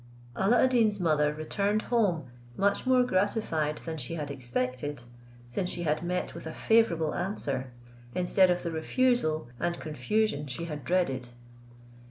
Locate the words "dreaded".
10.85-11.29